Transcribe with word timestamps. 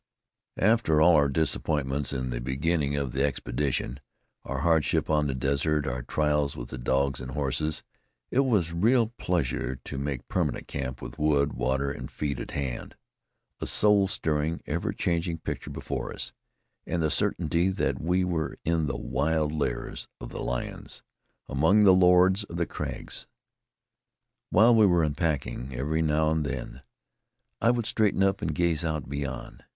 After 0.57 0.99
all 0.99 1.13
our 1.15 1.29
disappointments 1.29 2.11
in 2.11 2.31
the 2.31 2.41
beginning 2.41 2.95
of 2.95 3.11
the 3.11 3.23
expedition, 3.23 3.99
our 4.43 4.61
hardship 4.61 5.11
on 5.11 5.27
the 5.27 5.35
desert, 5.35 5.85
our 5.85 6.01
trials 6.01 6.57
with 6.57 6.69
the 6.69 6.79
dogs 6.79 7.21
and 7.21 7.29
horses, 7.33 7.83
it 8.31 8.39
was 8.39 8.73
real 8.73 9.09
pleasure 9.19 9.75
to 9.75 9.99
make 9.99 10.27
permanent 10.27 10.67
camp 10.67 11.03
with 11.03 11.19
wood, 11.19 11.53
water 11.53 11.91
and 11.91 12.09
feed 12.09 12.39
at 12.39 12.49
hand, 12.49 12.95
a 13.59 13.67
soul 13.67 14.07
stirring, 14.07 14.59
ever 14.65 14.91
changing 14.91 15.37
picture 15.37 15.69
before 15.69 16.11
us, 16.11 16.33
and 16.87 17.03
the 17.03 17.11
certainty 17.11 17.69
that 17.69 18.01
we 18.01 18.23
were 18.23 18.57
in 18.65 18.87
the 18.87 18.97
wild 18.97 19.51
lairs 19.51 20.07
of 20.19 20.29
the 20.29 20.41
lions 20.41 21.03
among 21.47 21.83
the 21.83 21.93
Lords 21.93 22.43
of 22.45 22.57
the 22.57 22.65
Crags! 22.65 23.27
While 24.49 24.73
we 24.73 24.87
were 24.87 25.03
unpacking, 25.03 25.75
every 25.75 26.01
now 26.01 26.31
and 26.31 26.43
then 26.43 26.81
I 27.61 27.69
would 27.69 27.85
straighten 27.85 28.23
up 28.23 28.41
and 28.41 28.55
gaze 28.55 28.83
out 28.83 29.07
beyond. 29.07 29.63